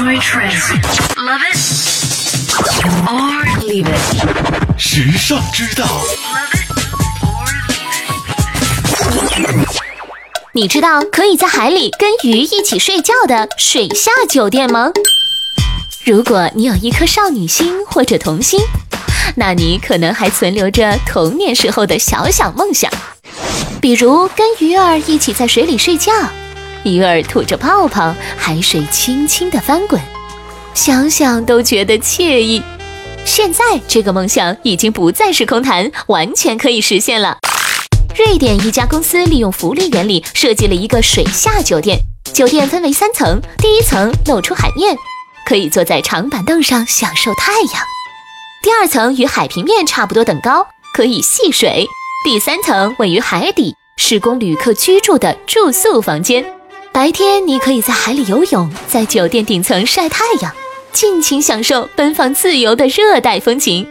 [0.00, 0.70] Enjoy trends.
[1.18, 1.58] Love it
[3.06, 4.78] or leave it.
[4.78, 5.84] 时尚之道.
[10.54, 14.90] 你知道可以在海里跟鱼一起睡觉的水下酒店吗？
[16.06, 18.58] 如果你有一颗少女心或者童心，
[19.36, 22.90] 那你可能还存留着童年时候的小小梦想，
[23.82, 26.10] 比如跟鱼儿一起在水里睡觉，
[26.84, 30.00] 鱼儿吐着泡泡，海水轻轻地翻滚，
[30.74, 32.62] 想想都觉得惬意。
[33.24, 37.38] 现在这个梦想已经不再是空谈，完全可以实现了。
[38.16, 41.98] 瑞典一家公司利用浮力原理设计了一个水下酒店，
[42.32, 44.96] 酒店分为三层，第一层露出海面，
[45.46, 47.84] 可以坐在长板凳上享受太阳；
[48.62, 51.84] 第二层与海平面差不多等高，可以戏水；
[52.24, 56.44] 第三层位于海底，是供旅客居住的住宿房间。
[56.92, 60.52] 白天你可以在海里游泳，在酒店顶层晒太阳，
[60.92, 63.86] 尽情享受奔放自由的热带风情。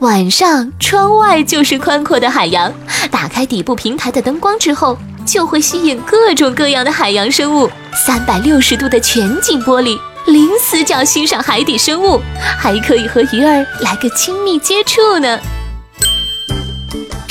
[0.00, 2.72] 晚上，窗外就是宽阔的海洋。
[3.08, 7.70] 打开底部平台的灯光之后，就会吸引各种各样的海洋生物。
[8.04, 12.20] 三百六十度的全景玻璃，零死角欣赏海底生物，
[12.58, 15.38] 还可以和鱼儿来个亲密接触呢。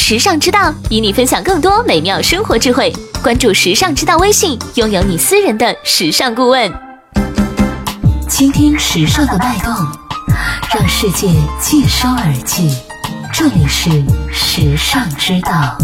[0.10, 6.74] 时尚之道与你分享更多美妙生活智慧，关注时尚之道微信，拥有你私人的时尚顾问。
[8.28, 9.72] 倾听时尚的脉动，
[10.74, 11.28] 让世界
[11.62, 12.76] 尽收耳际。
[13.40, 13.90] 这里是
[14.34, 15.78] 时尚之道。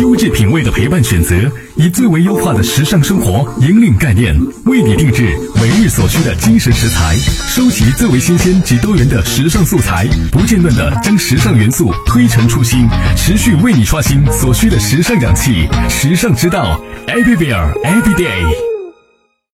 [0.00, 1.34] 优质品味的陪伴选择，
[1.76, 7.14] 以最为优化的时尚生活引领概念，为你定制每日所需的精神食材，
[7.46, 12.88] 收集最为新鲜及多元的时尚素材，不间断的将时尚元素推陈出新，
[13.18, 15.68] 持续为你刷新所需的时尚氧气。
[15.90, 18.63] 时尚之道，everywhere every day。